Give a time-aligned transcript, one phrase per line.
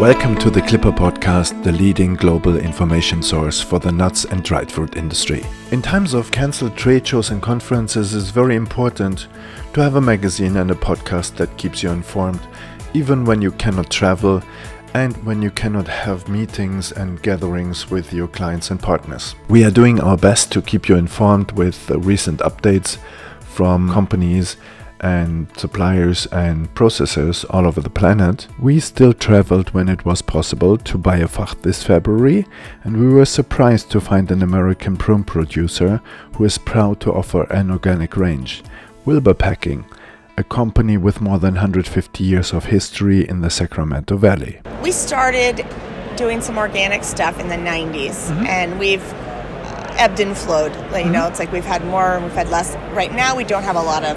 [0.00, 4.72] Welcome to the Clipper Podcast, the leading global information source for the nuts and dried
[4.72, 5.44] fruit industry.
[5.72, 9.26] In times of cancelled trade shows and conferences, it's very important
[9.74, 12.40] to have a magazine and a podcast that keeps you informed,
[12.94, 14.42] even when you cannot travel
[14.94, 19.34] and when you cannot have meetings and gatherings with your clients and partners.
[19.50, 22.96] We are doing our best to keep you informed with recent updates
[23.40, 24.56] from companies
[25.00, 28.46] and suppliers and processors all over the planet.
[28.58, 32.46] We still traveled when it was possible to Biofach this February,
[32.84, 36.00] and we were surprised to find an American prune producer
[36.36, 38.62] who is proud to offer an organic range,
[39.04, 39.84] Wilbur Packing
[40.36, 44.60] a company with more than 150 years of history in the Sacramento Valley.
[44.82, 45.66] We started
[46.16, 48.46] doing some organic stuff in the 90s, mm-hmm.
[48.46, 49.04] and we've
[49.98, 50.72] ebbed and flowed.
[50.72, 51.12] You mm-hmm.
[51.12, 52.74] know, it's like we've had more and we've had less.
[52.94, 54.16] Right now, we don't have a lot of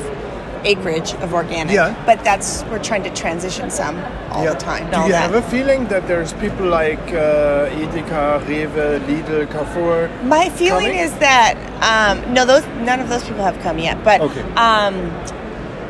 [0.66, 1.73] acreage of organic.
[1.73, 2.02] Yeah.
[2.05, 3.98] But that's we're trying to transition some
[4.30, 4.53] all yeah.
[4.53, 4.89] the time.
[4.91, 5.31] Do you that.
[5.31, 10.09] have a feeling that there's people like uh, Edeka, Rewe, Lidl, Carrefour?
[10.23, 11.00] My feeling coming?
[11.00, 14.03] is that um, no, those none of those people have come yet.
[14.03, 14.42] But okay.
[14.53, 14.95] um,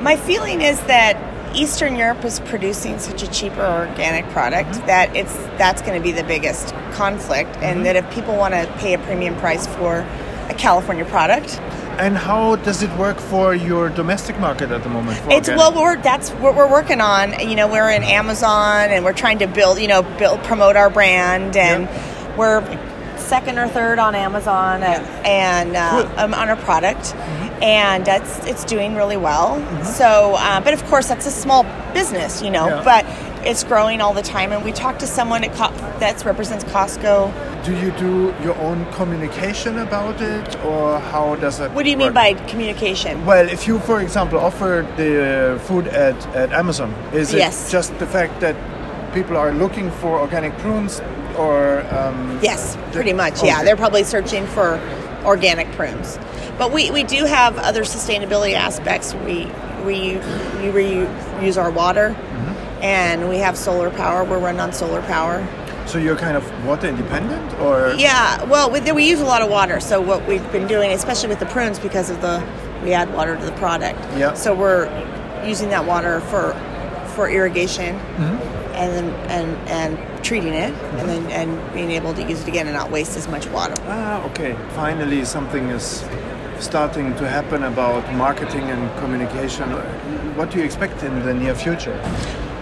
[0.03, 1.17] my feeling is that
[1.55, 4.87] Eastern Europe is producing such a cheaper organic product mm-hmm.
[4.87, 7.63] that it's that's going to be the biggest conflict, mm-hmm.
[7.63, 10.05] and that if people want to pay a premium price for
[10.49, 11.59] a California product.
[11.99, 15.19] And how does it work for your domestic market at the moment?
[15.31, 15.57] It's organic?
[15.57, 17.39] well, we're that's what we're working on.
[17.39, 20.89] You know, we're in Amazon, and we're trying to build, you know, build promote our
[20.89, 22.37] brand, and yep.
[22.37, 22.61] we're
[23.17, 25.21] second or third on Amazon yeah.
[25.25, 26.19] and uh, cool.
[26.19, 27.63] um, on our product, mm-hmm.
[27.63, 29.59] and it's it's doing really well.
[29.59, 29.83] Mm-hmm.
[29.85, 32.83] So, uh, but of course, that's a small business, you know, yeah.
[32.83, 33.05] but
[33.45, 34.51] it's growing all the time.
[34.51, 37.52] And we talked to someone at Co- that represents Costco.
[37.63, 41.71] Do you do your own communication about it, or how does it?
[41.71, 42.07] What do you work?
[42.07, 43.25] mean by communication?
[43.25, 47.71] Well, if you, for example, offer the food at, at Amazon, is it yes.
[47.71, 48.55] just the fact that
[49.13, 51.01] people are looking for organic prunes
[51.37, 53.47] or um, yes pretty much okay.
[53.47, 54.79] yeah they're probably searching for
[55.23, 56.17] organic prunes
[56.57, 59.45] but we, we do have other sustainability aspects we
[59.85, 60.15] we,
[60.61, 62.83] we reuse our water mm-hmm.
[62.83, 65.45] and we have solar power we're run on solar power
[65.85, 69.49] so you're kind of water independent or yeah well we, we use a lot of
[69.49, 72.43] water so what we've been doing especially with the prunes because of the
[72.83, 74.85] we add water to the product yeah so we're
[75.45, 76.53] using that water for
[77.15, 80.97] for irrigation mm-hmm and then and and treating it mm-hmm.
[80.97, 83.75] and then and being able to use it again and not waste as much water.
[83.85, 84.55] Ah, okay.
[84.69, 86.03] Finally, something is
[86.59, 89.69] starting to happen about marketing and communication.
[90.35, 91.97] What do you expect in the near future?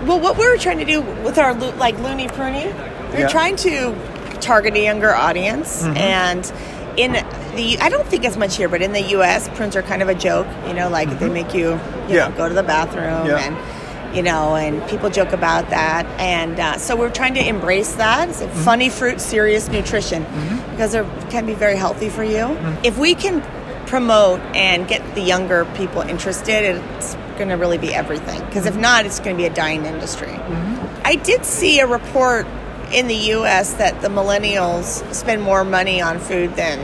[0.06, 2.74] Well, what we're trying to do with our like Looney Pruny,
[3.12, 3.28] we're yeah.
[3.28, 3.96] trying to
[4.42, 5.98] target a younger audience mm-hmm.
[5.98, 6.52] and
[6.98, 7.14] in
[7.56, 10.10] the I don't think as much here, but in the U.S., prunes are kind of
[10.10, 10.48] a joke.
[10.68, 11.20] You know, like mm-hmm.
[11.20, 11.80] they make you, you
[12.16, 12.28] yeah.
[12.28, 13.38] know, go to the bathroom yeah.
[13.38, 16.06] and you know, and people joke about that.
[16.20, 18.30] And uh, so we're trying to embrace that.
[18.30, 18.60] It's mm-hmm.
[18.64, 20.72] funny fruit, serious nutrition, mm-hmm.
[20.72, 22.38] because it can be very healthy for you.
[22.38, 22.86] Mm-hmm.
[22.86, 23.42] If we can
[23.88, 28.44] promote and get the younger people interested, it's going to really be everything.
[28.46, 28.82] Because if mm-hmm.
[28.82, 30.28] not, it's going to be a dying industry.
[30.28, 31.02] Mm-hmm.
[31.06, 32.46] I did see a report
[32.94, 33.74] in the U.S.
[33.74, 36.80] that the millennials spend more money on food than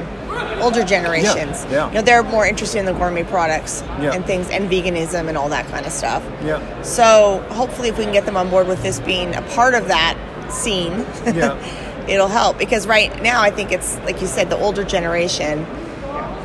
[0.62, 1.66] older generations.
[1.66, 1.88] Yeah, yeah.
[1.88, 4.14] You know, they're more interested in the gourmet products yeah.
[4.14, 6.24] and things and veganism and all that kind of stuff.
[6.44, 6.82] Yeah.
[6.82, 9.88] So hopefully, if we can get them on board with this being a part of
[9.88, 10.18] that
[10.50, 12.06] scene, yeah.
[12.08, 12.58] it'll help.
[12.58, 15.66] Because right now, I think it's like you said, the older generation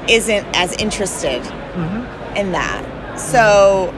[0.08, 2.36] isn't as interested mm-hmm.
[2.36, 3.18] in that.
[3.18, 3.94] So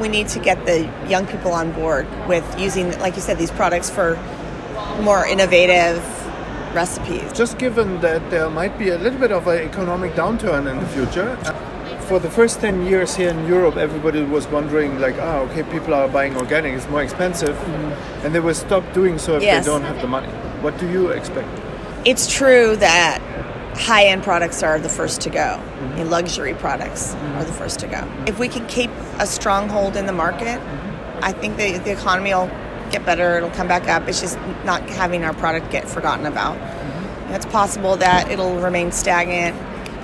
[0.00, 3.50] we need to get the young people on board with using, like you said, these
[3.50, 4.18] products for
[5.00, 6.02] more innovative
[6.74, 7.32] recipes.
[7.32, 10.86] Just given that there might be a little bit of an economic downturn in the
[10.88, 11.36] future,
[12.10, 15.62] for the first 10 years here in Europe, everybody was wondering, like, ah, oh, okay,
[15.62, 18.26] people are buying organic, it's more expensive, mm-hmm.
[18.26, 19.64] and they will stop doing so if yes.
[19.64, 20.26] they don't have the money.
[20.60, 21.48] What do you expect?
[22.04, 23.20] It's true that
[23.76, 26.08] high end products are the first to go, mm-hmm.
[26.08, 27.38] luxury products mm-hmm.
[27.38, 28.02] are the first to go.
[28.26, 28.90] If we can keep
[29.20, 31.24] a stronghold in the market, mm-hmm.
[31.24, 32.50] I think the, the economy will
[32.90, 34.08] get better, it'll come back up.
[34.08, 36.56] It's just not having our product get forgotten about.
[36.56, 37.34] Mm-hmm.
[37.34, 39.56] It's possible that it'll remain stagnant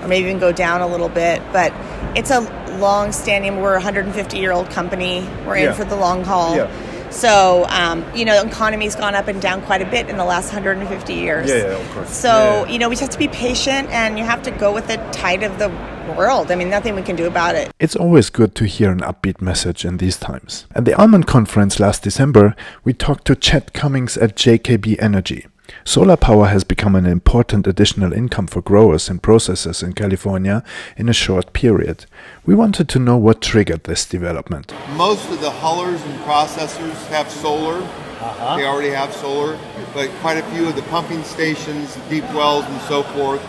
[0.03, 1.73] or maybe even go down a little bit, but
[2.17, 2.41] it's a
[2.79, 5.29] long standing, we're a 150 year old company.
[5.47, 5.71] We're yeah.
[5.71, 6.57] in for the long haul.
[6.57, 6.71] Yeah.
[7.11, 10.25] So, um, you know, the economy's gone up and down quite a bit in the
[10.25, 11.49] last 150 years.
[11.49, 12.11] Yeah, yeah of course.
[12.11, 12.29] So,
[12.65, 14.87] yeah, you know, we just have to be patient and you have to go with
[14.87, 15.69] the tide of the
[16.17, 16.51] world.
[16.51, 17.73] I mean, nothing we can do about it.
[17.79, 20.67] It's always good to hear an upbeat message in these times.
[20.75, 22.55] At the Almond conference last December,
[22.85, 25.47] we talked to Chad Cummings at JKB Energy.
[25.85, 30.63] Solar power has become an important additional income for growers and processors in California
[30.97, 32.07] in a short period.
[32.45, 34.73] We wanted to know what triggered this development.
[34.97, 37.83] Most of the hullers and processors have solar.
[37.83, 38.57] Uh-huh.
[38.57, 39.59] They already have solar,
[39.93, 43.45] but quite a few of the pumping stations, deep wells, and so forth,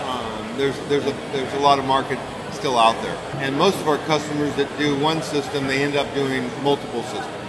[0.00, 2.18] um, there's there's a there's a lot of market
[2.52, 3.16] still out there.
[3.36, 7.41] And most of our customers that do one system, they end up doing multiple systems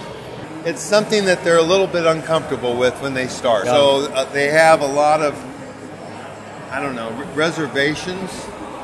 [0.65, 3.65] it's something that they're a little bit uncomfortable with when they start.
[3.65, 3.74] Yeah.
[3.74, 5.36] So uh, they have a lot of,
[6.71, 8.31] I don't know, reservations.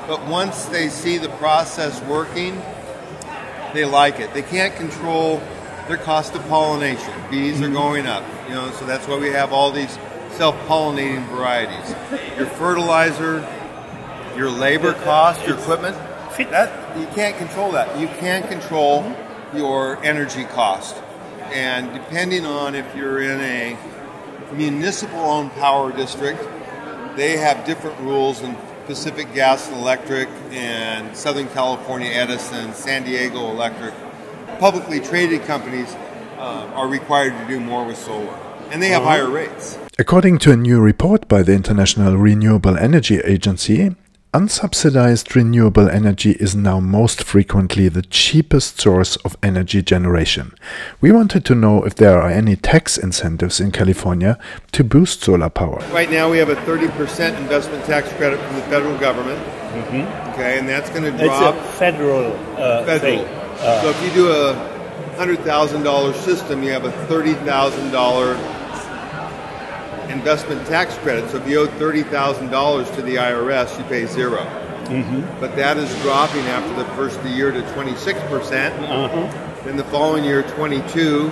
[0.07, 2.61] But once they see the process working,
[3.73, 4.33] they like it.
[4.33, 5.41] They can't control
[5.87, 7.13] their cost of pollination.
[7.29, 7.65] Bees mm-hmm.
[7.65, 9.97] are going up, you know, so that's why we have all these
[10.31, 11.95] self-pollinating varieties.
[12.37, 13.47] Your fertilizer,
[14.35, 15.95] your labor cost, your equipment,
[16.37, 17.99] that you can't control that.
[17.99, 19.57] You can't control mm-hmm.
[19.57, 20.95] your energy cost
[21.51, 23.77] and depending on if you're in a
[24.53, 26.41] municipal owned power district,
[27.15, 28.55] they have different rules in
[28.85, 33.93] Pacific Gas and Electric and Southern California Edison, San Diego Electric.
[34.59, 35.93] Publicly traded companies
[36.37, 38.33] uh, are required to do more with solar,
[38.71, 39.11] and they have uh-huh.
[39.11, 39.77] higher rates.
[39.99, 43.95] According to a new report by the International Renewable Energy Agency,
[44.31, 50.53] Unsubsidized renewable energy is now most frequently the cheapest source of energy generation.
[51.01, 54.37] We wanted to know if there are any tax incentives in California
[54.73, 55.79] to boost solar power.
[55.91, 59.43] Right now, we have a 30% investment tax credit from the federal government.
[59.43, 60.29] Mm-hmm.
[60.33, 61.55] Okay, and that's going to drop.
[61.55, 62.31] It's a federal.
[62.55, 63.25] Uh, federal.
[63.25, 64.53] Uh, so if you do a
[65.17, 68.58] $100,000 system, you have a $30,000
[70.09, 71.29] investment tax credit.
[71.29, 75.39] So if you owe thirty thousand dollars to the IRS, you pay 0 mm-hmm.
[75.39, 78.73] But that is dropping after the first year to twenty six percent.
[78.83, 79.63] Uh-huh.
[79.63, 81.31] Then the following year, twenty two.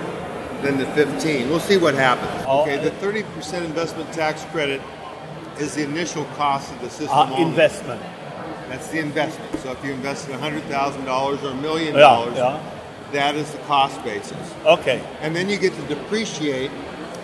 [0.62, 1.48] Then the fifteen.
[1.50, 2.44] We'll see what happens.
[2.46, 4.80] Okay, the thirty percent investment tax credit
[5.60, 7.10] is the initial cost of the system.
[7.10, 8.02] Uh, investment.
[8.68, 9.58] That's the investment.
[9.60, 12.60] So if you invested hundred thousand dollars or a million dollars, yeah.
[13.12, 14.54] that is the cost basis.
[14.64, 15.02] Okay.
[15.20, 16.70] And then you get to depreciate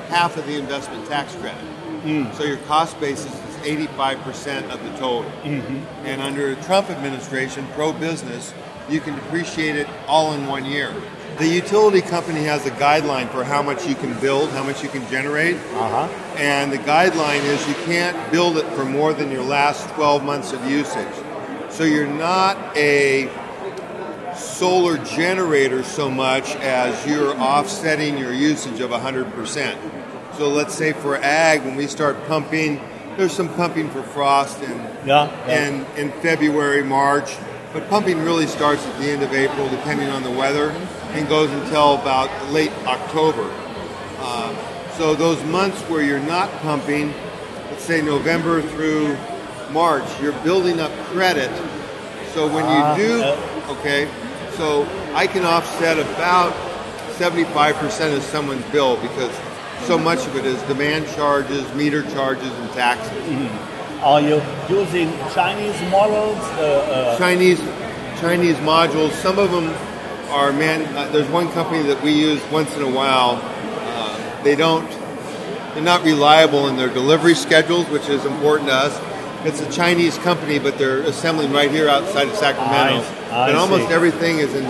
[0.08, 1.64] half of the investment tax credit.
[2.04, 2.34] Mm.
[2.34, 3.56] So your cost basis is
[3.88, 5.30] 85% of the total.
[5.42, 6.06] Mm-hmm.
[6.06, 8.52] And under the Trump administration, pro business,
[8.88, 10.94] you can depreciate it all in one year.
[11.38, 14.88] The utility company has a guideline for how much you can build, how much you
[14.88, 15.56] can generate.
[15.56, 16.08] Uh-huh.
[16.36, 20.52] And the guideline is you can't build it for more than your last 12 months
[20.52, 21.12] of usage.
[21.70, 23.28] So you're not a
[24.36, 29.76] solar generator so much as you're offsetting your usage of 100%.
[30.36, 32.80] So let's say for ag, when we start pumping,
[33.16, 34.76] there's some pumping for frost in,
[35.06, 35.68] yeah, yeah.
[35.68, 37.36] in, in February, March,
[37.72, 40.70] but pumping really starts at the end of April, depending on the weather,
[41.12, 43.48] and goes until about late October.
[44.18, 47.12] Uh, so those months where you're not pumping,
[47.70, 49.16] let's say November through
[49.72, 51.50] March, you're building up credit.
[52.32, 53.20] So when you ah, do,
[53.68, 54.10] okay,
[54.52, 54.84] so
[55.14, 56.52] I can offset about
[57.14, 59.34] 75% of someone's bill because
[59.86, 63.12] so much of it is demand charges, meter charges, and taxes.
[63.12, 64.04] Mm-hmm.
[64.04, 66.38] Are you using Chinese models?
[66.58, 67.18] Uh, uh...
[67.18, 67.60] Chinese
[68.20, 69.12] Chinese modules.
[69.12, 69.68] Some of them
[70.30, 70.84] are man.
[70.96, 73.40] Uh, there's one company that we use once in a while.
[73.42, 74.88] Uh, they don't.
[75.74, 79.13] They're not reliable in their delivery schedules, which is important to us.
[79.46, 83.56] It's a Chinese company, but they're assembling right here outside of Sacramento, I, I and
[83.56, 83.94] almost see.
[83.94, 84.64] everything is in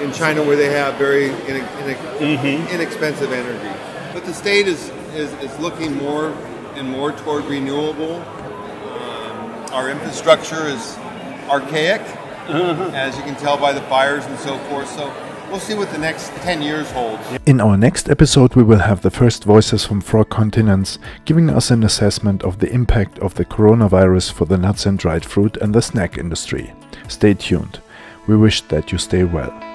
[0.00, 2.74] in China where they have very in, in, mm-hmm.
[2.74, 3.80] inexpensive energy.
[4.12, 6.30] But the state is, is, is looking more
[6.74, 8.16] and more toward renewable.
[8.16, 10.96] Um, our infrastructure is
[11.48, 12.90] archaic, uh-huh.
[12.92, 14.88] as you can tell by the fires and so forth.
[14.88, 15.10] So
[15.50, 17.22] we'll see what the next 10 years holds.
[17.46, 21.70] In our next episode, we will have the first voices from four continents giving us
[21.70, 25.74] an assessment of the impact of the coronavirus for the nuts and dried fruit and
[25.74, 26.72] the snack industry.
[27.08, 27.80] Stay tuned.
[28.26, 29.73] We wish that you stay well.